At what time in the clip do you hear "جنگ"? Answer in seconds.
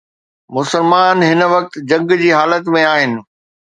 1.89-2.19